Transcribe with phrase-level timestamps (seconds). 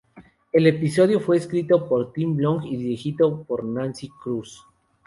[0.51, 4.57] El episodio fue escrito por Tim Long y dirigido por Nancy Kruse.